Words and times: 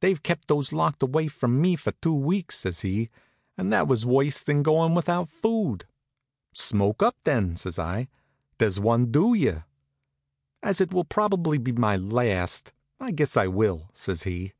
"They've 0.00 0.22
kept 0.22 0.48
those 0.48 0.72
locked 0.72 1.02
away 1.02 1.28
from 1.28 1.60
me 1.60 1.76
for 1.76 1.92
two 1.92 2.14
weeks," 2.14 2.60
says 2.60 2.80
he, 2.80 3.10
"and 3.58 3.70
that 3.70 3.86
was 3.86 4.06
worse 4.06 4.42
than 4.42 4.62
going 4.62 4.94
without 4.94 5.28
food." 5.28 5.84
"Smoke 6.54 7.02
up, 7.02 7.14
then," 7.24 7.56
says 7.56 7.78
I. 7.78 8.08
"There's 8.56 8.80
one 8.80 9.12
due 9.12 9.34
you." 9.34 9.64
"As 10.62 10.80
it 10.80 10.94
will 10.94 11.04
probably 11.04 11.58
be 11.58 11.72
my 11.72 11.98
last, 11.98 12.72
I 12.98 13.10
guess 13.10 13.36
I 13.36 13.48
will," 13.48 13.90
says 13.92 14.22
he. 14.22 14.54